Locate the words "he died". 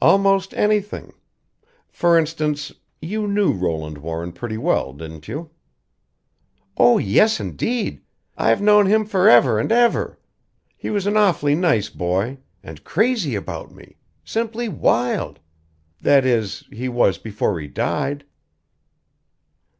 17.58-18.24